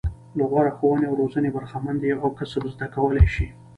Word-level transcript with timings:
له 0.37 0.43
غوره 0.49 0.71
ښوونې 0.77 1.05
او 1.09 1.15
روزنې 1.21 1.49
برخمن 1.55 1.95
دي 2.01 2.11
او 2.23 2.27
کسب 2.39 2.63
زده 2.73 2.87
کولای 2.95 3.27
شي. 3.33 3.47